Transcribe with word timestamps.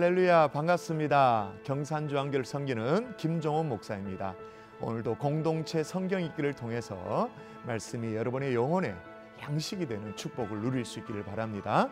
할렐루야 0.00 0.48
반갑습니다. 0.48 1.52
경산주안교를 1.62 2.46
섬기는 2.46 3.18
김종원 3.18 3.68
목사입니다. 3.68 4.34
오늘도 4.80 5.16
공동체 5.16 5.82
성경 5.82 6.22
읽기를 6.22 6.54
통해서 6.54 7.28
말씀이 7.66 8.16
여러분의 8.16 8.54
영혼에 8.54 8.94
양식이 9.42 9.84
되는 9.84 10.16
축복을 10.16 10.62
누릴 10.62 10.86
수 10.86 11.00
있기를 11.00 11.22
바랍니다. 11.24 11.90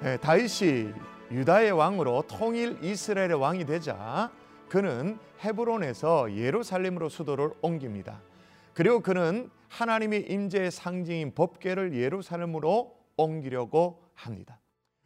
네, 0.00 0.16
다윗이 0.16 0.94
유다의 1.30 1.72
왕으로 1.72 2.24
통일 2.26 2.82
이스라엘의 2.82 3.34
왕이 3.34 3.66
되자 3.66 4.30
그는 4.70 5.18
헤브론에서 5.44 6.34
예루살렘으로 6.34 7.10
수도를 7.10 7.50
옮깁니다. 7.60 8.22
그리고 8.72 9.00
그는 9.00 9.50
하나님의 9.68 10.30
임재의 10.30 10.70
상징인 10.70 11.34
법궤를 11.34 11.94
예루살렘으로 11.94 12.96
옮기려고 13.18 14.02
합니다. 14.14 14.58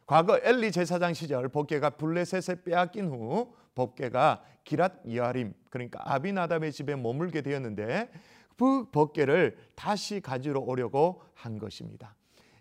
과거 0.05 0.39
엘리 0.43 0.71
제사장 0.71 1.13
시절 1.13 1.47
법궤가 1.49 1.91
블레셋에 1.91 2.63
빼앗긴 2.63 3.07
후 3.07 3.53
법궤가 3.75 4.43
기랏 4.65 5.15
여아림 5.15 5.53
그러니까 5.69 6.01
아비나답의 6.03 6.71
집에 6.71 6.95
머물게 6.95 7.41
되었는데 7.41 8.09
그 8.57 8.89
법궤를 8.91 9.57
다시 9.75 10.21
가지러 10.21 10.59
오려고 10.61 11.21
한 11.33 11.57
것입니다. 11.57 12.15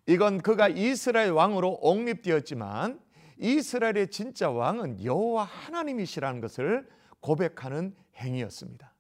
이건 0.07 0.41
그가 0.41 0.69
이스라엘 0.69 1.31
왕으로 1.31 1.79
옹립되었지만 1.81 3.01
이스라엘의 3.39 4.09
진짜 4.09 4.51
왕은 4.51 5.05
여호와 5.05 5.45
하나님이시라는 5.45 6.41
것을 6.41 6.89
고백하는 7.21 7.95
행위였습니다. 8.17 8.93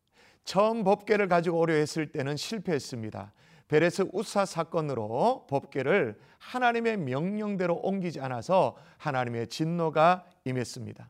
처음 0.45 0.84
법궤를 0.84 1.29
가지고 1.29 1.61
오려 1.61 1.75
했을 1.75 2.11
때는 2.11 2.37
실패했습니다. 2.37 3.33
베레스 3.73 4.05
우사 4.12 4.45
사건으로 4.45 5.47
법궤를 5.48 6.19
하나님의 6.37 6.98
명령대로 6.98 7.75
옮기지 7.77 8.20
않아서 8.20 8.77
하나님의 8.98 9.47
진노가 9.47 10.27
임했습니다. 10.45 11.09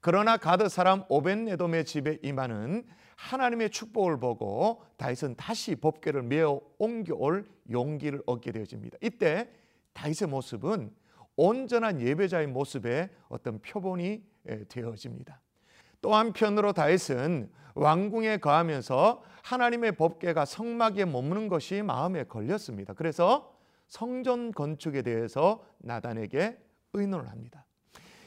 그러나 0.00 0.36
가드 0.36 0.68
사람 0.68 1.02
오벤네돔의 1.08 1.84
집에 1.84 2.20
임하는 2.22 2.86
하나님의 3.16 3.70
축복을 3.70 4.20
보고 4.20 4.84
다윗은 4.98 5.34
다시 5.34 5.74
법궤를 5.74 6.22
메어 6.22 6.60
옮겨올 6.78 7.44
용기를 7.72 8.22
얻게 8.24 8.52
되어집니다. 8.52 8.98
이때 9.02 9.50
다윗의 9.92 10.28
모습은 10.28 10.92
온전한 11.34 12.00
예배자의 12.00 12.46
모습의 12.46 13.08
어떤 13.28 13.58
표본이 13.58 14.22
되어집니다. 14.68 15.40
또 16.06 16.14
한편으로 16.14 16.72
다윗은 16.72 17.50
왕궁에 17.74 18.36
거하면서 18.36 19.24
하나님의 19.42 19.96
법궤가 19.96 20.44
성막에 20.44 21.04
머무는 21.04 21.48
것이 21.48 21.82
마음에 21.82 22.22
걸렸습니다. 22.22 22.92
그래서 22.92 23.52
성전 23.88 24.52
건축에 24.52 25.02
대해서 25.02 25.64
나단에게 25.78 26.58
의논을 26.92 27.28
합니다. 27.28 27.66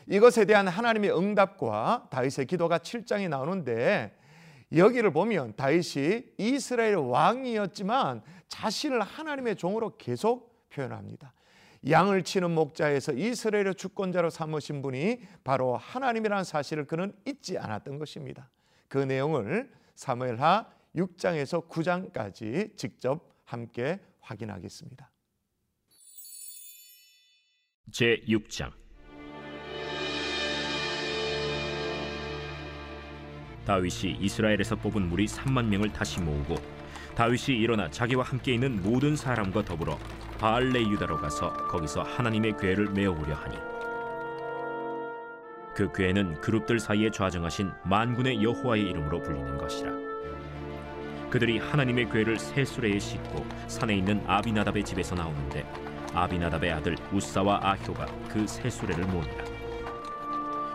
이것에 0.08 0.44
대한 0.44 0.68
하나님의 0.68 1.18
응답과 1.18 2.10
다윗의 2.12 2.48
기도가 2.48 2.80
7장에 2.80 3.30
나오는데 3.30 4.14
여기를 4.76 5.14
보면 5.14 5.54
다윗이 5.56 6.34
이스라엘 6.38 6.98
왕이었지만 6.98 8.24
자신을 8.50 9.00
하나님의 9.00 9.56
종으로 9.56 9.96
계속 9.96 10.68
표현합니다. 10.68 11.32
양을 11.88 12.24
치는 12.24 12.52
목자에서 12.52 13.14
이스라엘의 13.14 13.76
주권자로 13.76 14.30
삼으신 14.30 14.82
분이 14.82 15.22
바로 15.44 15.78
하나님이라는 15.78 16.44
사실을 16.44 16.86
그는 16.86 17.14
잊지 17.26 17.58
않았던 17.58 18.00
것입니다. 18.00 18.50
그 18.88 18.98
내용을 18.98 19.72
사무엘하 19.96 20.68
6장에서 20.96 21.68
9장까지 21.70 22.76
직접 22.76 23.30
함께 23.46 24.00
확인하겠습니다. 24.22 25.10
제 27.92 28.22
6장 28.28 28.72
다윗이 33.66 34.18
이스라엘에서 34.20 34.76
뽑은 34.76 35.10
무리 35.10 35.26
3만 35.26 35.66
명을 35.66 35.94
다시 35.94 36.20
모으고 36.20 36.56
다윗이 37.20 37.58
일어나 37.58 37.90
자기와 37.90 38.24
함께 38.24 38.54
있는 38.54 38.82
모든 38.82 39.18
사람과 39.18 39.66
더불어 39.66 40.00
바알레 40.40 40.80
유다로 40.84 41.18
가서 41.18 41.52
거기서 41.68 42.02
하나님의 42.02 42.56
궤를 42.56 42.92
메어오려 42.92 43.36
하니 43.36 43.58
그 45.76 45.92
궤는 45.92 46.40
그룹들 46.40 46.80
사이에 46.80 47.12
좌정하신 47.12 47.72
만군의 47.84 48.42
여호와의 48.42 48.84
이름으로 48.84 49.22
불리는 49.22 49.58
것이라. 49.58 49.92
그들이 51.30 51.58
하나님의 51.58 52.10
궤를 52.10 52.40
새 52.40 52.64
수레에 52.64 52.98
싣고 52.98 53.46
산에 53.68 53.98
있는 53.98 54.24
아비나답의 54.26 54.86
집에서 54.86 55.14
나오는데 55.14 55.70
아비나답의 56.14 56.72
아들 56.72 56.96
우사와 57.12 57.60
아효가 57.62 58.06
그새 58.30 58.70
수레를 58.70 59.04
모으니라 59.08 59.49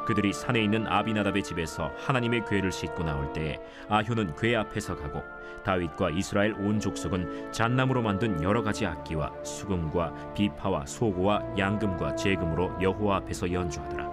그들이 0.07 0.33
산에 0.33 0.63
있는 0.63 0.87
아비나답의 0.87 1.43
집에서 1.43 1.91
하나님의 1.97 2.45
궤를 2.49 2.71
싣고 2.71 3.03
나올 3.03 3.33
때에 3.33 3.59
아효는 3.89 4.37
궤 4.37 4.55
앞에서 4.57 4.97
가고 4.97 5.23
다윗과 5.65 6.11
이스라엘 6.11 6.53
온 6.55 6.79
족속은 6.79 7.53
잣나무로 7.53 8.03
만든 8.03 8.43
여러 8.43 8.63
가지 8.63 8.85
악기와 8.85 9.33
수금과 9.43 10.35
비파와 10.35 10.85
소고와 10.87 11.43
양금과 11.57 12.17
제금으로 12.17 12.77
여호와 12.83 13.17
앞에서 13.17 13.51
연주하더라. 13.51 14.13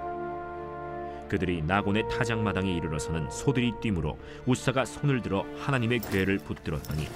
그들이 1.27 1.61
나곤의 1.61 2.09
타작마당에 2.09 2.73
이르러서는 2.73 3.29
소들이 3.29 3.73
뛰므로 3.81 4.17
우사가 4.45 4.85
손을 4.85 5.21
들어 5.21 5.45
하나님의 5.59 5.99
궤를 5.99 6.39
붙들었더니 6.39 7.07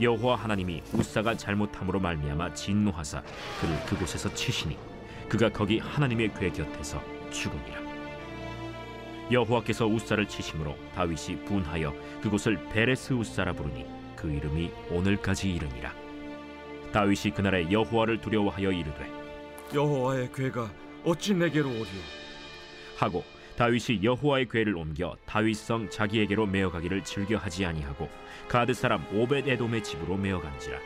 여호와 0.00 0.36
하나님이 0.36 0.82
우사가 0.92 1.36
잘못함으로 1.36 2.00
말미암아 2.00 2.54
진노하사 2.54 3.22
그를 3.60 3.78
그곳에서 3.86 4.32
치시니 4.34 4.76
그가 5.28 5.48
거기 5.48 5.78
하나님의 5.78 6.34
궤 6.34 6.50
곁에서 6.50 7.00
죽으니라. 7.32 7.80
여호와께서 9.30 9.86
우사를 9.86 10.26
치심으로 10.28 10.76
다윗이 10.94 11.44
분하여 11.44 11.94
그곳을 12.20 12.68
베레스 12.68 13.12
우사라 13.12 13.52
부르니 13.52 13.86
그 14.14 14.30
이름이 14.30 14.70
오늘까지 14.90 15.52
이르니라. 15.54 16.02
다윗이 16.92 17.32
그날에 17.34 17.70
여호와를 17.70 18.20
두려워하여 18.20 18.70
이르되 18.70 19.10
여호와의 19.74 20.30
괴가 20.32 20.70
어찌 21.04 21.34
내게로 21.34 21.68
오리오 21.68 22.02
하고 22.98 23.24
다윗이 23.56 24.02
여호와의 24.02 24.48
궤를 24.48 24.76
옮겨 24.76 25.16
다윗성 25.26 25.90
자기에게로 25.90 26.46
메어가기를 26.46 27.02
즐겨하지 27.02 27.64
아니하고 27.64 28.08
가드 28.48 28.74
사람 28.74 29.04
오벳 29.14 29.48
에돔의 29.48 29.82
집으로 29.82 30.16
메어간지라 30.16 30.78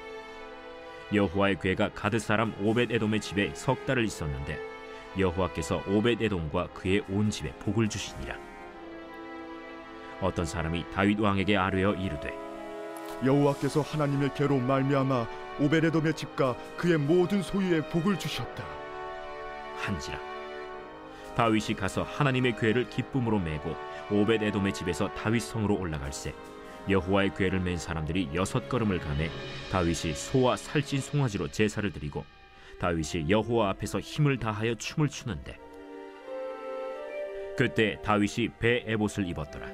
여호와의 1.13 1.59
궤가 1.61 1.91
가드 1.93 2.19
사람 2.19 2.55
오벳 2.61 2.91
에돔의 2.93 3.21
집에 3.21 3.53
석 3.55 3.85
달을 3.85 4.05
있었는데 4.05 4.76
여호와께서 5.19 5.83
오벳 5.89 6.21
에돔과 6.23 6.69
그의 6.69 7.03
온 7.09 7.31
집에 7.31 7.53
복을 7.57 7.89
주시니라. 7.89 8.37
어떤 10.21 10.47
사람이 10.47 10.85
다윗 10.95 11.21
왕에게 11.21 11.57
아뢰어 11.57 11.95
이르되 11.95 12.35
여호와께서 13.25 13.81
하나님의 13.81 14.35
괴로 14.35 14.59
말미암아 14.59 15.27
오베레돔의 15.61 16.15
집과 16.15 16.57
그의 16.77 16.99
모든 16.99 17.43
소유에 17.43 17.89
복을 17.89 18.19
주셨다. 18.19 18.65
한지라 19.77 20.19
다윗이 21.35 21.77
가서 21.77 22.03
하나님의 22.03 22.57
괴를 22.57 22.89
기쁨으로 22.89 23.39
메고 23.39 23.75
오벳 24.11 24.43
에돔의 24.43 24.73
집에서 24.73 25.09
다윗 25.15 25.41
성으로 25.41 25.77
올라갈새 25.77 26.35
여호와의 26.89 27.35
괴를 27.35 27.61
맨 27.61 27.77
사람들이 27.77 28.31
여섯 28.35 28.69
걸음을 28.69 28.99
가매 29.01 29.31
다윗이 29.71 30.15
소와 30.15 30.57
살찐 30.57 31.01
송아지로 31.01 31.49
제사를 31.49 31.91
드리고 31.93 32.25
다윗이 32.79 33.31
여호와 33.31 33.71
앞에서 33.71 34.01
힘을 34.01 34.39
다하여 34.39 34.75
춤을 34.75 35.09
추는데 35.09 35.59
그때 37.57 37.99
다윗이 38.03 38.51
배 38.59 38.85
에봇을 38.87 39.27
입었더라. 39.29 39.67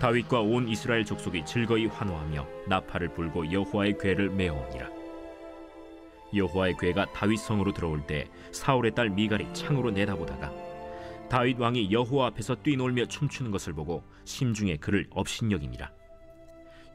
다윗과 0.00 0.40
온 0.40 0.68
이스라엘 0.68 1.04
족속이 1.04 1.44
즐거이 1.44 1.86
환호하며 1.86 2.46
나팔을 2.68 3.08
불고 3.14 3.50
여호와의 3.50 3.98
궤를 3.98 4.30
메어오니라. 4.30 4.88
여호와의 6.34 6.76
궤가 6.78 7.12
다윗 7.12 7.38
성으로 7.38 7.72
들어올 7.72 8.06
때 8.06 8.28
사울의 8.52 8.94
딸 8.94 9.10
미갈이 9.10 9.52
창으로 9.52 9.90
내다보다가 9.90 10.52
다윗 11.28 11.58
왕이 11.58 11.90
여호와 11.90 12.28
앞에서 12.28 12.54
뛰놀며 12.56 13.06
춤추는 13.06 13.50
것을 13.50 13.72
보고 13.72 14.04
심중에 14.24 14.76
그를 14.76 15.08
업신여기니라. 15.10 15.97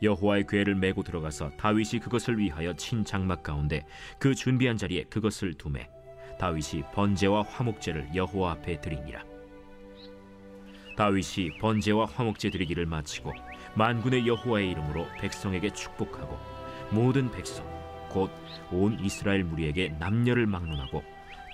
여호와의 0.01 0.47
궤를 0.47 0.75
메고 0.75 1.03
들어가서 1.03 1.51
다윗이 1.51 1.99
그것을 2.01 2.37
위하여 2.37 2.73
친 2.73 3.05
장막 3.05 3.43
가운데 3.43 3.85
그 4.19 4.35
준비한 4.35 4.77
자리에 4.77 5.03
그것을 5.03 5.53
두매 5.53 5.89
다윗이 6.39 6.83
번제와 6.93 7.43
화목제를 7.43 8.09
여호와 8.15 8.51
앞에 8.53 8.81
드리니라. 8.81 9.23
다윗이 10.97 11.57
번제와 11.59 12.05
화목제 12.05 12.49
드리기를 12.49 12.85
마치고 12.85 13.33
만군의 13.75 14.27
여호와의 14.27 14.71
이름으로 14.71 15.07
백성에게 15.19 15.71
축복하고 15.71 16.37
모든 16.91 17.31
백성 17.31 17.65
곧 18.09 18.29
온 18.71 18.99
이스라엘 18.99 19.43
무리에게 19.43 19.89
남녀를 19.99 20.45
막론하고 20.47 21.03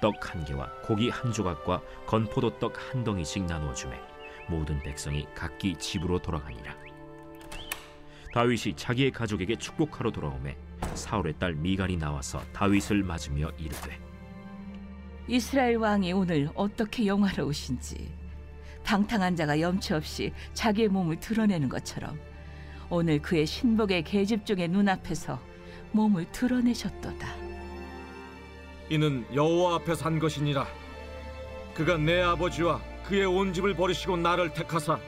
떡 0.02 0.34
한 0.34 0.46
개와 0.46 0.70
고기 0.84 1.10
한 1.10 1.32
조각과 1.32 1.82
건포도 2.06 2.60
떡 2.60 2.78
한 2.78 3.04
덩이씩 3.04 3.46
나누어 3.46 3.74
주매 3.74 4.00
모든 4.48 4.82
백성이 4.82 5.28
각기 5.36 5.76
집으로 5.76 6.20
돌아가니라 6.20 6.76
다윗이 8.34 8.76
자기의 8.76 9.12
가족에게 9.12 9.56
축복하러 9.56 10.12
돌아오매 10.12 10.56
사울의 10.94 11.36
딸 11.40 11.54
미갈이 11.54 11.98
나와서 11.98 12.42
다윗을 12.54 13.04
맞으며 13.04 13.52
이르되 13.58 14.00
이스라엘 15.28 15.78
왕이 15.78 16.14
오늘 16.14 16.50
어떻게 16.56 17.06
영화로우신지 17.06 18.12
방탕한 18.84 19.36
자가 19.36 19.60
염치 19.60 19.94
없이 19.94 20.34
자기의 20.54 20.90
몸을 20.90 21.20
드러내는 21.20 21.70
것처럼 21.70 22.20
오늘 22.90 23.22
그의 23.22 23.46
신복의 23.46 24.04
계집종의 24.04 24.70
눈앞에서 24.70 25.40
몸을 25.92 26.32
드러내셨도다. 26.32 27.28
이는 28.90 29.26
여호와 29.34 29.76
앞에 29.76 29.94
산 29.94 30.18
것이니라. 30.18 30.66
그가 31.76 31.98
내 31.98 32.22
아버지와 32.22 32.82
그의 33.06 33.26
온 33.26 33.54
집을 33.54 33.76
버리시고 33.76 34.18
나를 34.18 34.54
택하사 34.54 35.00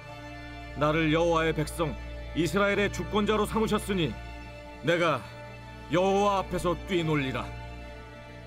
나를 0.78 1.12
여호와의 1.12 1.54
백성 1.54 1.96
이스라엘의 2.36 2.94
주권자로 2.94 3.46
삼으셨으니 3.46 4.14
내가 4.84 5.22
여호와 5.92 6.40
앞에서 6.40 6.76
뛰놀리라. 6.88 7.46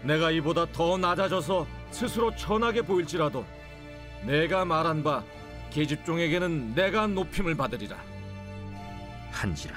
내가 0.03 0.31
이보다 0.31 0.67
더 0.73 0.97
낮아져서 0.99 1.67
스스로 1.91 2.35
천하게 2.37 2.83
보일지라도 2.83 3.45
내가 4.27 4.65
말한 4.65 5.03
바 5.03 5.23
계집종에게는 5.71 6.75
내가 6.75 7.07
높임을 7.07 7.55
받으리라. 7.55 8.15
한지라 9.35 9.77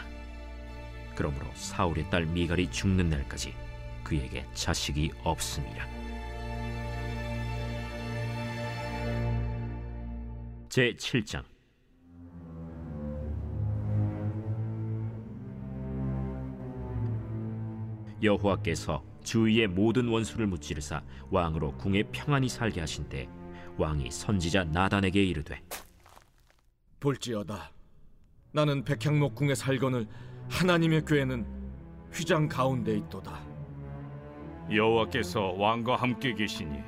그러므로 1.16 1.48
사울의 1.56 2.10
딸 2.10 2.26
미갈이 2.26 2.70
죽는 2.70 3.10
날까지 3.10 3.54
그에게 4.04 4.46
자식이 4.54 5.12
없음이라 5.24 5.88
제 10.70 10.94
7장 10.94 11.44
여호와께서 18.22 19.04
주위의 19.24 19.68
모든 19.68 20.08
원수를 20.08 20.48
무찌르사 20.48 21.04
왕으로 21.30 21.74
궁에 21.78 22.04
평안히 22.12 22.48
살게 22.50 22.80
하신 22.80 23.10
때 23.10 23.28
왕이 23.78 24.10
선지자 24.10 24.66
나단에게 24.66 25.24
이르되 25.24 25.62
볼지어다. 27.00 27.72
나는 28.52 28.84
백향목 28.84 29.36
궁에 29.36 29.54
살거늘 29.54 30.08
하나님의 30.50 31.06
궤는 31.06 31.46
휘장 32.12 32.48
가운데 32.48 32.96
있도다. 32.96 33.40
여호와께서 34.72 35.54
왕과 35.54 35.98
함께 35.98 36.34
계시니 36.34 36.80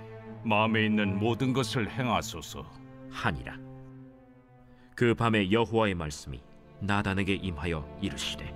마음에 0.44 0.86
있는 0.86 1.20
모든 1.20 1.54
것을 1.54 1.90
행하소서. 1.90 2.66
하니라 3.12 3.58
그 4.96 5.16
밤에 5.16 5.52
여호와의 5.52 5.96
말씀이 5.96 6.42
나단에게 6.80 7.36
임하여 7.36 8.00
이르시되 8.02 8.54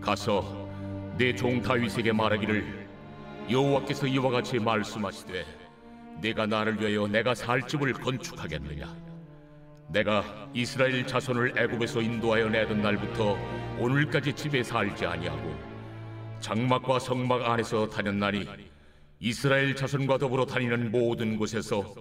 가서 0.00 0.65
내 1.18 1.34
종 1.34 1.62
다윗에게 1.62 2.12
말하기를 2.12 2.86
여호와께서 3.50 4.06
이와 4.06 4.30
같이 4.30 4.58
말씀하시되 4.58 5.46
내가 6.20 6.44
나를 6.46 6.78
위하여 6.78 7.06
내가 7.06 7.34
살 7.34 7.66
집을 7.66 7.94
건축하겠느냐? 7.94 8.94
내가 9.88 10.50
이스라엘 10.52 11.06
자손을 11.06 11.54
애굽에서 11.56 12.02
인도하여 12.02 12.50
내던 12.50 12.82
날부터 12.82 13.38
오늘까지 13.78 14.32
집에 14.34 14.62
살지 14.62 15.06
아니하고 15.06 15.56
장막과 16.40 16.98
성막 16.98 17.48
안에서 17.50 17.88
다녔나니 17.88 18.46
이스라엘 19.20 19.74
자손과 19.74 20.18
더불어 20.18 20.44
다니는 20.44 20.90
모든 20.90 21.38
곳에서 21.38 21.94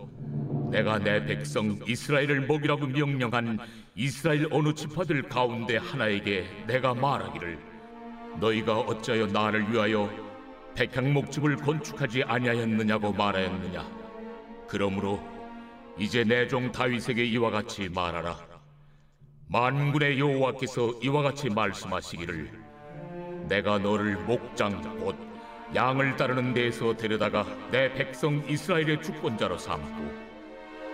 내가 0.71 0.99
내 0.99 1.23
백성 1.25 1.79
이스라엘을 1.87 2.47
먹이라고 2.47 2.87
명령한 2.87 3.59
이스라엘 3.95 4.47
어느 4.51 4.73
지파들 4.73 5.23
가운데 5.29 5.77
하나에게 5.77 6.65
내가 6.67 6.93
말하기를 6.93 7.74
너희가 8.39 8.79
어찌하여 8.79 9.27
나를 9.27 9.71
위하여 9.71 10.09
백향목집을 10.75 11.57
건축하지 11.57 12.23
아니하였느냐고 12.23 13.13
말하였느냐? 13.13 13.85
그러므로 14.67 15.19
이제 15.97 16.23
내 16.23 16.47
종 16.47 16.71
다윗에게 16.71 17.23
이와 17.23 17.49
같이 17.51 17.87
말하라. 17.89 18.37
만군의 19.47 20.19
여호와께서 20.19 20.95
이와 21.01 21.21
같이 21.21 21.49
말씀하시기를 21.49 22.51
내가 23.47 23.77
너를 23.77 24.17
목장 24.25 24.81
곧 24.99 25.15
양을 25.73 26.17
따르는 26.17 26.53
데에서 26.53 26.95
데려다가 26.97 27.45
내 27.71 27.93
백성 27.93 28.43
이스라엘의 28.49 29.01
주권자로 29.01 29.57
삼고 29.57 30.25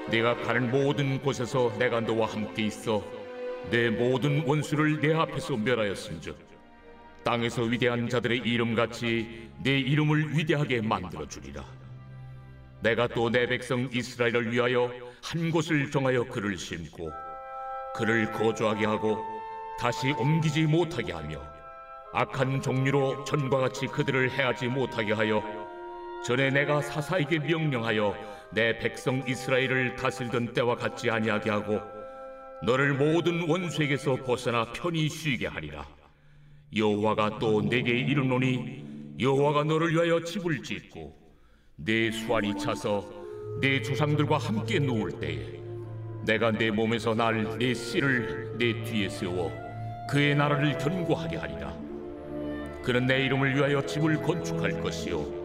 네가 0.09 0.35
가는 0.43 0.69
모든 0.69 1.21
곳에서 1.21 1.71
내가 1.79 2.01
너와 2.01 2.27
함께 2.27 2.63
있어 2.65 3.03
내 3.69 3.89
모든 3.89 4.43
원수를 4.45 4.99
내 4.99 5.13
앞에서 5.13 5.55
멸하였은즉 5.57 6.50
땅에서 7.23 7.63
위대한 7.63 8.09
자들의 8.09 8.39
이름같이 8.39 9.49
내 9.63 9.77
이름을 9.79 10.37
위대하게 10.37 10.81
만들어 10.81 11.27
주리라. 11.27 11.63
내가 12.81 13.07
또 13.07 13.29
내 13.29 13.45
백성 13.45 13.87
이스라엘을 13.93 14.51
위하여 14.51 14.91
한 15.23 15.51
곳을 15.51 15.91
정하여 15.91 16.23
그를 16.25 16.57
심고 16.57 17.11
그를 17.95 18.31
거주하게 18.31 18.85
하고 18.85 19.23
다시 19.79 20.11
옮기지 20.11 20.63
못하게 20.63 21.13
하며 21.13 21.41
악한 22.13 22.61
종류로 22.61 23.23
전과 23.23 23.59
같이 23.59 23.85
그들을 23.87 24.31
해하지 24.31 24.67
못하게 24.67 25.13
하여 25.13 25.43
전에 26.25 26.49
내가 26.49 26.81
사사에게 26.81 27.39
명령하여 27.39 28.15
내 28.51 28.77
백성 28.79 29.23
이스라엘을 29.27 29.95
다스리던 29.95 30.53
때와 30.53 30.75
같지 30.75 31.09
아니하게 31.09 31.51
하고 31.51 31.79
너를 32.63 32.93
모든 32.93 33.47
원수에게서 33.47 34.15
벗어나 34.17 34.71
편히 34.73 35.07
쉬게 35.07 35.47
하리라 35.47 35.85
여호와가 36.75 37.37
또 37.39 37.61
내게 37.61 37.91
이르노니 37.91 39.15
여호와가 39.19 39.63
너를 39.65 39.93
위하여 39.93 40.23
집을 40.23 40.63
짓고 40.63 41.13
내 41.75 42.11
수완이 42.11 42.57
차서 42.57 43.03
내 43.59 43.81
조상들과 43.81 44.37
함께 44.37 44.79
누울 44.79 45.19
때에 45.19 45.59
내가 46.25 46.51
내 46.51 46.71
몸에서 46.71 47.13
날 47.13 47.57
내 47.57 47.73
씨를 47.73 48.55
내 48.57 48.83
뒤에 48.83 49.09
세워 49.09 49.51
그의 50.09 50.35
나라를 50.35 50.77
견고하게 50.77 51.37
하리라. 51.37 51.73
그는 52.83 53.05
내 53.05 53.25
이름을 53.25 53.55
위하여 53.55 53.85
집을 53.85 54.21
건축할 54.21 54.81
것이요 54.81 55.41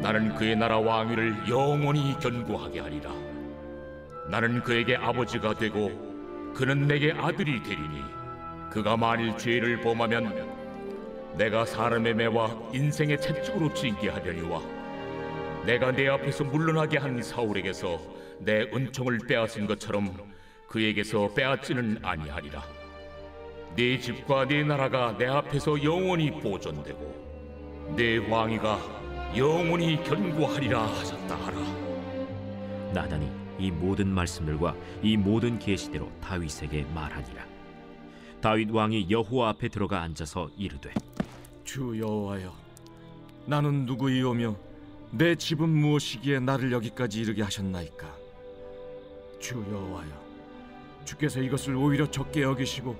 나는 0.00 0.34
그의 0.36 0.56
나라 0.56 0.78
왕위를 0.78 1.48
영원히 1.48 2.16
견고하게 2.20 2.80
하리라. 2.80 3.12
나는 4.30 4.62
그에게 4.62 4.96
아버지가 4.96 5.54
되고 5.54 5.90
그는 6.54 6.86
내게 6.86 7.12
아들이 7.12 7.62
되리니 7.62 8.02
그가 8.70 8.96
만일 8.96 9.36
죄를 9.38 9.80
범하면 9.80 10.47
내가 11.36 11.64
사람의 11.64 12.14
매와 12.14 12.70
인생의 12.72 13.20
채찍으로 13.20 13.72
징계하려니와 13.74 14.62
내가 15.64 15.92
내 15.92 16.08
앞에서 16.08 16.44
물러나게 16.44 16.98
한 16.98 17.22
사울에게서 17.22 18.00
내 18.40 18.62
은총을 18.72 19.18
빼앗은 19.28 19.66
것처럼 19.66 20.16
그에게서 20.68 21.32
빼앗지는 21.34 21.98
아니하리라. 22.02 22.62
네 23.76 23.98
집과 23.98 24.46
네 24.46 24.64
나라가 24.64 25.16
내 25.16 25.26
앞에서 25.26 25.82
영원히 25.82 26.30
보존되고 26.30 27.94
내 27.96 28.16
왕위가 28.16 28.78
영원히 29.36 30.02
견고하리라 30.04 30.82
하셨다 30.82 31.36
하라. 31.36 31.58
나단이 32.92 33.30
이 33.58 33.70
모든 33.70 34.08
말씀들과 34.08 34.74
이 35.02 35.16
모든 35.16 35.58
계시대로 35.58 36.10
다윗에게 36.20 36.86
말하니라 36.94 37.57
다윗 38.40 38.70
왕이 38.70 39.08
여호와 39.10 39.50
앞에 39.50 39.68
들어가 39.68 40.00
앉아서 40.02 40.50
이르되 40.56 40.92
주 41.64 41.98
여호와여, 41.98 42.52
나는 43.46 43.84
누구이오며 43.84 44.56
내 45.10 45.34
집은 45.34 45.68
무엇이기에 45.68 46.40
나를 46.40 46.72
여기까지 46.72 47.20
이르게 47.20 47.42
하셨나이까? 47.42 48.06
주 49.40 49.56
여호와여, 49.56 50.10
주께서 51.04 51.40
이것을 51.40 51.74
오히려 51.74 52.10
적게 52.10 52.42
여기시고 52.42 52.96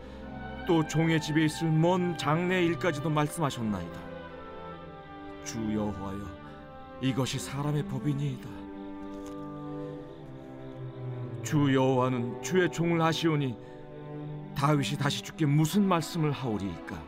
또 0.66 0.86
종의 0.86 1.20
집에 1.20 1.44
있을 1.44 1.70
먼 1.70 2.18
장래 2.18 2.64
일까지도 2.64 3.08
말씀하셨나이다. 3.08 4.00
주 5.44 5.58
여호와여, 5.74 6.20
이것이 7.00 7.38
사람의 7.38 7.84
법이니이다. 7.84 8.48
주 11.42 11.74
여호와는 11.74 12.42
주의 12.42 12.70
종을 12.70 13.00
하시오니 13.00 13.56
다윗이 14.58 14.98
다시 14.98 15.22
주께 15.22 15.46
무슨 15.46 15.86
말씀을 15.86 16.32
하오리이까? 16.32 17.00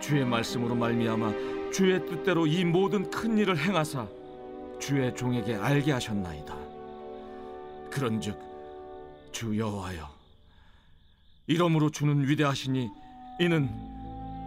주의 0.00 0.24
말씀으로 0.24 0.74
말미암아 0.74 1.70
주의 1.70 2.00
뜻대로 2.06 2.46
이 2.46 2.64
모든 2.64 3.10
큰 3.10 3.36
일을 3.36 3.58
행하사 3.58 4.08
주의 4.80 5.14
종에게 5.14 5.56
알게 5.56 5.92
하셨나이다. 5.92 6.56
그런즉 7.90 8.38
주 9.30 9.58
여호와여 9.58 10.08
이러므로 11.48 11.90
주는 11.90 12.26
위대하시니 12.26 12.88
이는 13.40 13.68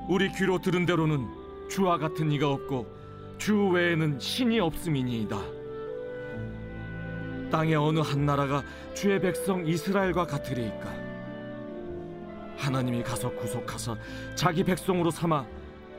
우리 0.10 0.32
귀로 0.32 0.60
들은 0.60 0.88
대로는 0.88 1.28
주와 1.70 2.00
같은 2.00 2.32
이가 2.32 2.50
없고 2.50 2.88
주 3.38 3.68
외에는 3.68 4.20
신이 4.20 4.60
없음이니이다. 4.60 5.40
땅의 7.52 7.76
어느 7.76 8.00
한 8.00 8.26
나라가 8.26 8.64
주의 8.96 9.22
백성 9.22 9.68
이스라엘과 9.68 10.26
같으리이까? 10.26 11.05
하나님이 12.66 13.04
가서 13.04 13.30
구속하사 13.32 13.96
자기 14.34 14.64
백성으로 14.64 15.12
삼아 15.12 15.46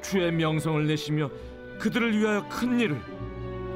주의 0.02 0.32
명성을 0.32 0.87
내시며 0.87 1.30
그들을 1.78 2.18
위하여 2.18 2.49
큰 2.49 2.80
일을 2.80 3.00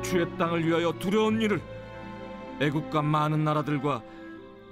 주의 0.03 0.27
땅을 0.37 0.67
위하여 0.67 0.93
두려운 0.99 1.41
일을 1.41 1.61
애국과 2.61 3.03
많은 3.03 3.45
나라들과 3.45 4.03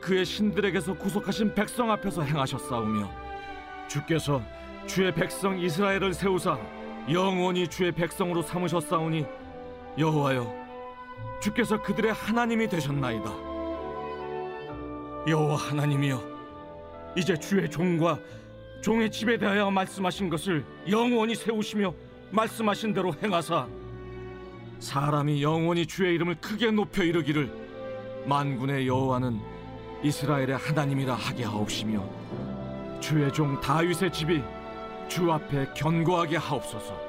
그의 0.00 0.24
신들에게서 0.24 0.94
구속하신 0.94 1.54
백성 1.54 1.90
앞에서 1.90 2.22
행하셨사오며 2.22 3.08
주께서 3.88 4.42
주의 4.86 5.12
백성 5.14 5.58
이스라엘을 5.58 6.12
세우사 6.12 6.58
영원히 7.10 7.68
주의 7.68 7.92
백성으로 7.92 8.42
삼으셨사오니 8.42 9.26
여호와여 9.96 10.68
주께서 11.40 11.80
그들의 11.80 12.12
하나님이 12.12 12.68
되셨나이다. 12.68 13.30
여호와 15.28 15.56
하나님이여 15.56 16.37
이제 17.16 17.36
주의 17.36 17.68
종과 17.68 18.18
종의 18.80 19.10
집에 19.10 19.38
대하여 19.38 19.70
말씀하신 19.70 20.28
것을 20.28 20.64
영원히 20.88 21.34
세우시며 21.34 21.92
말씀하신 22.30 22.94
대로 22.94 23.14
행하사. 23.22 23.66
사람이 24.78 25.42
영원히 25.42 25.86
주의 25.86 26.14
이름을 26.14 26.36
크게 26.36 26.70
높여 26.70 27.02
이르기를 27.02 27.50
만군의 28.26 28.86
여호와는 28.86 29.40
이스라엘의 30.02 30.56
하나님이라 30.56 31.14
하게 31.14 31.44
하옵시며 31.44 32.08
주의 33.00 33.32
종 33.32 33.60
다윗의 33.60 34.12
집이 34.12 34.42
주 35.08 35.32
앞에 35.32 35.72
견고하게 35.74 36.36
하옵소서. 36.36 37.08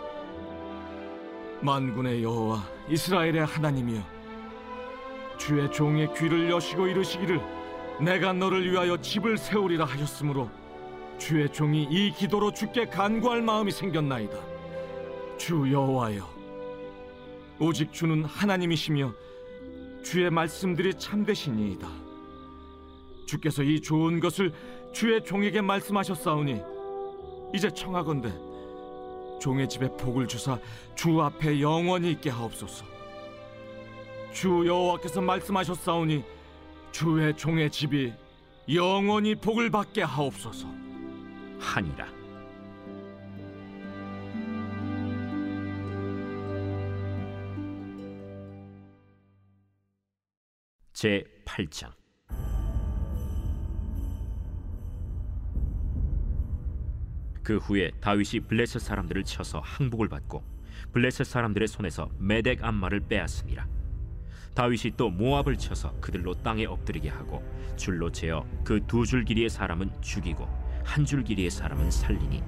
만군의 1.62 2.24
여호와 2.24 2.64
이스라엘의 2.90 3.46
하나님이여 3.46 4.02
주의 5.38 5.72
종의 5.72 6.14
귀를 6.16 6.50
여시고 6.50 6.88
이르시기를 6.88 7.59
내가 8.02 8.34
너를 8.34 8.70
위하여 8.70 8.98
집을 8.98 9.38
세우리라 9.38 9.86
하셨으므로 9.86 10.50
주의 11.18 11.52
종이 11.52 11.84
이 11.84 12.12
기도로 12.12 12.54
주께 12.54 12.86
간구할 12.86 13.42
마음이 13.42 13.72
생겼나이다 13.72 14.38
주 15.38 15.72
여호와여 15.72 16.40
오직 17.60 17.92
주는 17.92 18.24
하나님이시며 18.24 19.14
주의 20.02 20.30
말씀들이 20.30 20.94
참되시니이다. 20.94 21.88
주께서 23.26 23.64
이 23.64 23.82
좋은 23.82 24.20
것을 24.20 24.54
주의 24.94 25.24
종에게 25.24 25.62
말씀하셨사오니 25.62 26.62
이제 27.54 27.70
청하건대 27.70 28.32
종의 29.42 29.68
집에 29.68 29.90
복을 29.98 30.28
주사 30.28 30.58
주 30.96 31.22
앞에 31.22 31.60
영원히 31.62 32.12
있게 32.12 32.30
하옵소서. 32.30 32.86
주 34.32 34.64
여호와께서 34.66 35.20
말씀하셨사오니 35.22 36.24
주의 36.92 37.36
종의 37.36 37.72
집이 37.72 38.14
영원히 38.74 39.36
복을 39.36 39.70
받게 39.70 40.04
하옵소서. 40.04 40.68
하니라. 41.60 42.08
제 50.94 51.24
8장. 51.46 52.00
그 57.42 57.58
후에 57.58 57.90
다윗이 58.00 58.42
블레셋 58.48 58.82
사람들을 58.82 59.24
쳐서 59.24 59.60
항복을 59.62 60.08
받고 60.08 60.44
블레셋 60.92 61.26
사람들의 61.26 61.68
손에서 61.68 62.10
메덱 62.20 62.64
암마를 62.64 63.00
빼앗으니라 63.08 63.66
다윗이 64.54 64.94
또 64.98 65.10
모압을 65.10 65.58
쳐서 65.58 65.94
그들로 66.02 66.34
땅에 66.36 66.66
엎드리게 66.66 67.10
하고 67.10 67.44
줄로 67.78 68.12
재어 68.12 68.46
그 68.64 68.80
두 68.88 69.06
줄 69.06 69.24
길이의 69.24 69.50
사람은 69.50 69.90
죽이고 70.02 70.48
한 70.84 71.06
줄 71.06 71.24
길이의 71.24 71.50
사람은 71.50 71.92
살리니 71.92 72.44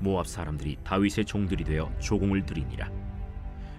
모압 0.00 0.26
사람들이 0.26 0.76
다윗의 0.84 1.24
종들이 1.24 1.64
되어 1.64 1.90
조공을 2.00 2.44
들이니라. 2.44 2.90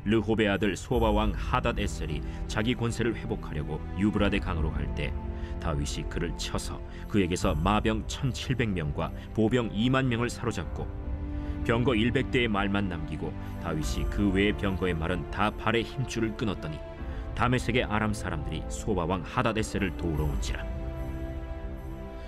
르호베 0.05 0.47
아들 0.47 0.75
소바 0.77 1.11
왕 1.11 1.33
하닷 1.35 1.77
에셀이 1.79 2.21
자기 2.47 2.73
권세를 2.75 3.15
회복하려고 3.15 3.81
유브라데 3.99 4.39
강으로 4.39 4.71
갈 4.71 4.87
때 4.95 5.13
다윗이 5.59 6.07
그를 6.09 6.35
쳐서 6.37 6.79
그에게서 7.09 7.55
마병 7.55 8.05
1700명과 8.07 9.11
보병 9.33 9.69
2만 9.71 10.05
명을 10.05 10.29
사로잡고 10.29 10.87
병거 11.65 11.91
100대의 11.91 12.47
말만 12.47 12.87
남기고 12.87 13.33
다윗이 13.61 14.05
그 14.09 14.31
외의 14.31 14.55
병거의 14.55 14.93
말은 14.93 15.29
다 15.31 15.49
발의 15.51 15.83
힘줄을 15.83 16.37
끊었더니 16.37 16.79
다메섹의 17.37 17.83
아람 17.83 18.15
사람들이 18.15 18.63
소바 18.67 19.05
왕 19.05 19.21
하닷 19.21 19.59
에셀을 19.59 19.95
도우러 19.95 20.23
온지라. 20.23 20.65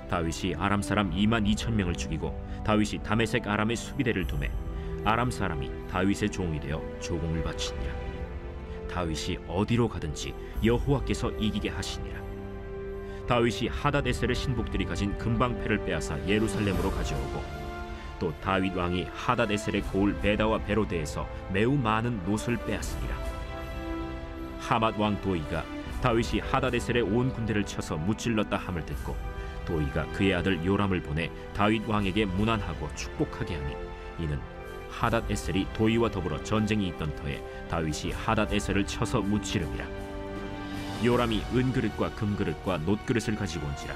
다윗이 0.08 0.54
아람 0.56 0.84
사람 0.84 1.10
2만 1.10 1.52
2천 1.52 1.72
명을 1.72 1.96
죽이고 1.96 2.40
다윗이 2.64 3.02
다메섹 3.02 3.48
아람의 3.48 3.76
수비대를 3.76 4.28
두매 4.28 4.52
아람 5.04 5.32
사람이 5.32 5.72
다윗의 5.90 6.30
종이 6.30 6.60
되어 6.60 6.80
조공을 7.00 7.42
바치니라. 7.44 7.92
다윗이 8.92 9.40
어디로 9.48 9.90
가든지 9.90 10.36
여호와께서 10.64 11.32
이기게 11.32 11.70
하시니라. 11.70 12.20
다윗이 13.28 13.68
하다데셀의 13.68 14.36
신복들이 14.36 14.86
가진 14.86 15.18
금방패를 15.18 15.86
빼앗아 15.86 16.28
예루살렘으로 16.28 16.92
가져오고 16.92 17.42
또 18.20 18.32
다윗 18.42 18.76
왕이 18.76 19.08
하다데셀의 19.12 19.82
고을 19.92 20.20
베다와 20.20 20.60
베로데에서 20.66 21.28
매우 21.52 21.76
많은 21.76 22.24
노을 22.26 22.58
빼앗으니라 22.68 23.29
하맛 24.70 25.00
왕 25.00 25.20
도이가 25.22 25.66
다윗이 26.04 26.42
하다데셀의 26.42 27.02
온 27.02 27.34
군대를 27.34 27.66
쳐서 27.66 27.98
무찔렀다 27.98 28.56
함을 28.56 28.86
듣고 28.86 29.18
도이가 29.66 30.06
그의 30.12 30.36
아들 30.36 30.64
요람을 30.64 31.02
보내 31.02 31.32
다윗 31.56 31.88
왕에게 31.88 32.26
문안하고 32.26 32.88
축복하게 32.94 33.56
하니 33.56 33.76
이는 34.20 34.40
하닷 34.92 35.30
에셀이 35.32 35.66
도이와 35.74 36.12
더불어 36.12 36.44
전쟁이 36.44 36.88
있던 36.90 37.16
터에 37.16 37.44
다윗이 37.68 38.12
하닷 38.12 38.54
에셀을 38.54 38.86
쳐서 38.86 39.22
무찌름이라. 39.22 39.86
요람이 41.04 41.42
은그릇과 41.56 42.12
금그릇과 42.12 42.78
놋그릇을 42.80 43.36
가지고 43.38 43.66
온지라. 43.66 43.96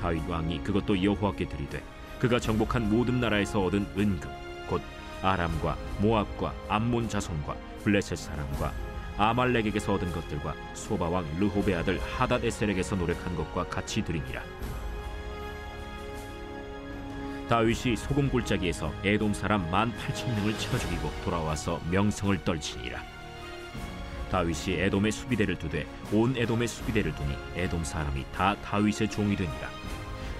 다윗 0.00 0.26
왕이 0.26 0.62
그것도 0.64 1.02
여호와께 1.02 1.48
드리되 1.48 1.82
그가 2.18 2.40
정복한 2.40 2.88
모든 2.88 3.20
나라에서 3.20 3.62
얻은 3.64 3.86
은금 3.98 4.30
곧 4.68 4.80
아람과 5.20 5.76
모압과 5.98 6.54
암몬 6.68 7.10
자손과 7.10 7.56
블레셋 7.84 8.16
사람과 8.16 8.72
아말렉에게서 9.22 9.94
얻은 9.94 10.12
것들과 10.12 10.54
소바 10.74 11.08
왕 11.08 11.26
르호베 11.38 11.74
아들 11.74 12.00
하닷 12.00 12.44
에셀에게서 12.44 12.96
노력한 12.96 13.36
것과 13.36 13.68
같이 13.68 14.02
드리니라 14.02 14.42
다윗이 17.52 17.96
소금 17.96 18.30
골짜기에서 18.30 18.90
에돔 19.04 19.34
사람 19.34 19.70
만 19.70 19.94
팔천 19.94 20.34
명을 20.36 20.56
쳐 20.58 20.78
죽이고 20.78 21.10
돌아와서 21.22 21.82
명성을 21.90 22.42
떨치니라. 22.44 22.98
다윗이 24.30 24.80
에돔의 24.80 25.12
수비대를 25.12 25.58
두되 25.58 25.86
온 26.12 26.34
에돔의 26.34 26.66
수비대를 26.66 27.14
두니 27.14 27.36
에돔 27.54 27.84
사람이 27.84 28.24
다 28.34 28.56
다윗의 28.62 29.10
종이 29.10 29.36
되니라. 29.36 29.68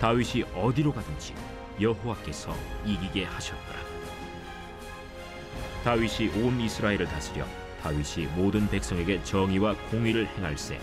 다윗이 0.00 0.44
어디로 0.54 0.94
가든지 0.94 1.34
여호와께서 1.78 2.56
이기게 2.86 3.24
하셨더라. 3.24 3.78
다윗이 5.84 6.30
온 6.42 6.58
이스라엘을 6.62 7.04
다스려 7.06 7.44
다윗이 7.82 8.26
모든 8.36 8.68
백성에게 8.68 9.24
정의와 9.24 9.74
공의를 9.90 10.26
행할세. 10.26 10.78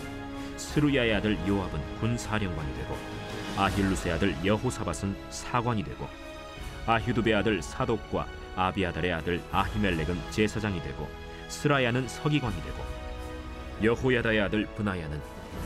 스루야의 0.56 1.14
아들 1.14 1.38
요압은 1.48 1.96
군 1.98 2.18
사령관이 2.18 2.74
되고 2.74 2.96
아힐루스의 3.56 4.14
아들 4.14 4.36
여호사밧은 4.44 5.16
사관이 5.30 5.82
되고 5.82 6.06
아휴두베 6.86 7.34
아들 7.34 7.62
사독과 7.62 8.26
아비아달의 8.56 9.12
아들 9.12 9.42
아히멜렉은 9.50 10.30
제사장이 10.30 10.82
되고 10.82 11.08
스라야는 11.48 12.08
서기관이 12.08 12.54
되고 12.62 12.84
여호야다의 13.82 14.40
아들 14.42 14.66
브나야는 14.66 15.20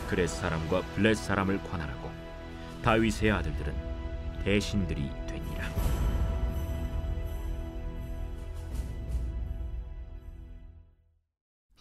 그렛 0.09 0.29
사람과 0.29 0.83
블렛 0.95 1.17
사람을 1.17 1.61
관할하고 1.65 2.11
다윗의 2.83 3.33
아들들은 3.33 3.75
대신들이 4.45 5.11
되니라. 5.27 5.94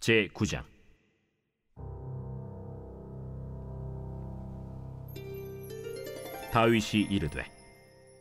제 0.03 0.27
9장 0.33 0.62
다윗이 6.51 7.03
이르되 7.10 7.45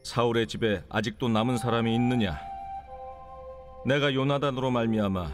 사울의 0.04 0.46
집에 0.46 0.84
아직도 0.88 1.28
남은 1.28 1.58
사람이 1.58 1.92
있느냐? 1.96 2.38
내가 3.84 4.14
요나단으로 4.14 4.70
말미암아 4.70 5.32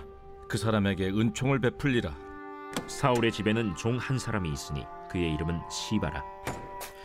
그 0.49 0.57
사람에게 0.57 1.11
은총을 1.11 1.61
베풀리라. 1.61 2.17
사울의 2.87 3.31
집에는 3.31 3.77
종 3.77 3.99
한 3.99 4.19
사람이 4.19 4.51
있으니 4.51 4.87
그의 5.11 5.35
이름은 5.35 5.61
시바라 5.71 6.25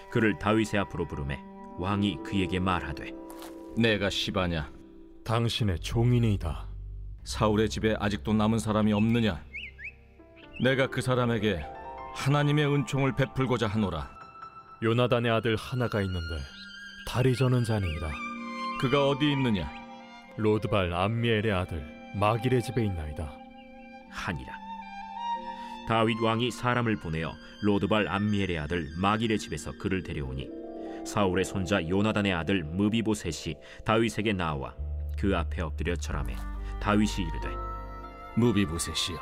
그를 0.10 0.40
다윗의 0.40 0.80
앞으로 0.80 1.06
부르매 1.06 1.38
왕이 1.80 2.20
그에게 2.24 2.62
말하되 2.62 3.12
내가 3.76 4.10
시바냐? 4.10 4.72
당신의 5.26 5.80
종인이다. 5.82 6.73
사울의 7.24 7.70
집에 7.70 7.96
아직도 8.00 8.34
남은 8.34 8.60
사람이 8.60 8.92
없느냐? 8.94 9.42
내가 10.62 10.88
그 10.88 11.02
사람에게 11.02 11.64
하나님의 12.16 12.66
은총을 12.68 13.16
베풀고자 13.16 13.68
하노라. 13.68 14.10
요나단의 14.84 15.32
아들 15.32 15.56
하나가 15.56 16.02
있는데 16.02 16.44
다리 17.08 17.36
저는 17.36 17.64
자니이다. 17.64 18.10
그가 18.82 19.10
어디 19.10 19.32
있느냐? 19.32 19.72
로드발 20.38 20.94
암미엘의 20.94 21.52
아들 21.52 21.86
마길의 22.16 22.62
집에 22.62 22.86
있나이다. 22.86 23.32
하니라. 24.10 24.54
다윗 25.88 26.20
왕이 26.22 26.52
사람을 26.52 26.98
보내어 26.98 27.34
로드발 27.62 28.08
암미엘의 28.08 28.60
아들 28.60 28.90
마길의 28.98 29.40
집에서 29.40 29.72
그를 29.78 30.04
데려오니 30.04 30.50
사울의 31.06 31.46
손자 31.46 31.86
요나단의 31.88 32.34
아들 32.34 32.64
므비보셋이 32.64 33.56
다윗에게 33.86 34.34
나와 34.34 34.74
그 35.18 35.36
앞에 35.36 35.62
엎드려 35.62 35.96
절하매 35.96 36.36
다윗이 36.84 37.30
이르되 37.30 37.48
무비보셋이여 38.36 39.18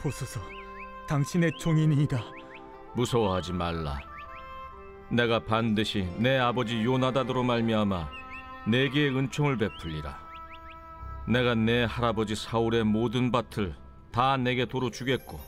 보소서, 0.00 0.40
당신의 1.06 1.52
종이니이다. 1.56 2.20
무서워하지 2.94 3.52
말라. 3.52 4.00
내가 5.08 5.38
반드시 5.38 6.02
내 6.18 6.36
아버지 6.36 6.82
요나단으로 6.82 7.44
말미암아 7.44 8.08
내게 8.66 9.08
은총을 9.08 9.56
베풀리라. 9.56 10.18
내가 11.28 11.54
내 11.54 11.84
할아버지 11.84 12.34
사울의 12.34 12.82
모든 12.84 13.30
밭을 13.30 13.76
다 14.10 14.36
내게 14.36 14.66
도로 14.66 14.90
주겠고 14.90 15.38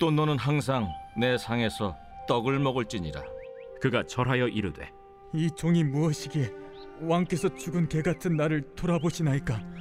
또 0.00 0.10
너는 0.10 0.36
항상 0.36 0.88
내 1.16 1.38
상에서 1.38 1.96
떡을 2.26 2.58
먹을지니라. 2.58 3.22
그가 3.80 4.02
절하여 4.04 4.48
이르되 4.48 4.90
이 5.32 5.48
종이 5.56 5.84
무엇이기에 5.84 6.50
왕께서 7.02 7.54
죽은 7.54 7.88
개 7.88 8.02
같은 8.02 8.36
나를 8.36 8.62
돌아보시나이까? 8.74 9.78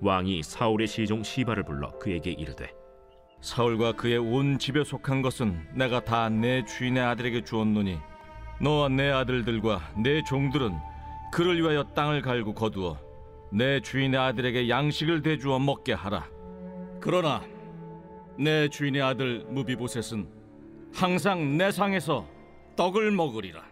왕이 0.00 0.42
사울의 0.42 0.86
시종 0.86 1.22
시바를 1.22 1.64
불러 1.64 1.90
그에게 1.98 2.30
이르되 2.30 2.72
사울과 3.40 3.92
그의 3.92 4.18
온 4.18 4.58
집에 4.58 4.82
속한 4.84 5.22
것은 5.22 5.68
내가 5.74 6.04
다 6.04 6.28
내 6.28 6.64
주인의 6.64 7.02
아들에게 7.02 7.44
주었노니 7.44 7.98
너와 8.60 8.88
내 8.88 9.10
아들들과 9.10 9.80
내 10.02 10.22
종들은 10.24 10.76
그를 11.32 11.60
위하여 11.60 11.84
땅을 11.94 12.22
갈고 12.22 12.54
거두어 12.54 12.98
내 13.52 13.80
주인의 13.80 14.18
아들에게 14.18 14.68
양식을 14.68 15.22
대주어 15.22 15.58
먹게 15.58 15.92
하라. 15.94 16.26
그러나 17.00 17.42
내 18.38 18.68
주인의 18.68 19.00
아들 19.00 19.44
무비보셋은 19.48 20.28
항상 20.92 21.56
내 21.56 21.70
상에서 21.70 22.26
떡을 22.76 23.10
먹으리라. 23.12 23.62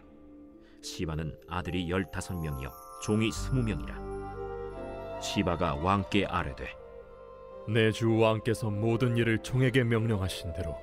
시바는 0.81 1.35
아들이 1.49 1.89
열다섯 1.89 2.39
명이요 2.41 2.71
종이 3.03 3.31
스무 3.31 3.63
명이라 3.63 4.06
시바가 5.21 5.75
왕께 5.75 6.25
아뢰되 6.25 6.75
내 7.67 7.91
주 7.91 8.17
왕께서 8.17 8.69
모든 8.69 9.17
일을 9.17 9.39
종에게 9.39 9.83
명령하신 9.83 10.53
대로 10.53 10.77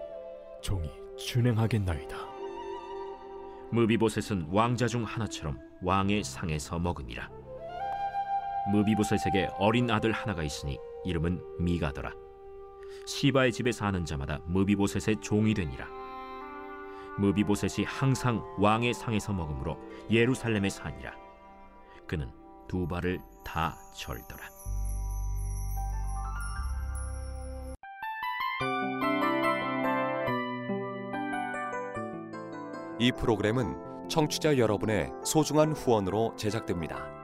종이 0.61 0.91
준행하겠나이다. 1.17 2.17
무비보셋은 3.71 4.49
왕자 4.51 4.87
중 4.87 5.05
하나처럼 5.05 5.59
왕의 5.83 6.25
상에서 6.25 6.79
먹으니라. 6.79 7.31
무비보셋에게 8.71 9.51
어린 9.59 9.91
아들 9.91 10.13
하나가 10.13 10.43
있으니 10.43 10.79
이름은 11.05 11.41
미가더라. 11.61 12.13
시바의 13.07 13.53
집에 13.53 13.73
사는 13.73 14.05
자마다 14.05 14.39
무비보셋의 14.47 15.21
종이 15.23 15.55
되니라. 15.55 15.87
무비보셋이 17.19 17.87
항상 17.87 18.43
왕의 18.59 18.93
상에서 18.95 19.33
먹으므로 19.33 19.79
예루살렘에 20.11 20.69
사니라. 20.69 21.15
그는 22.07 22.31
두 22.69 22.87
발을 22.87 23.21
다 23.45 23.79
절더라 23.93 24.55
이 32.99 33.13
프로그램은 33.13 34.09
청취자 34.09 34.57
여러분의 34.57 35.11
소중한 35.25 35.73
후원으로 35.73 36.35
제작됩니다. 36.37 37.24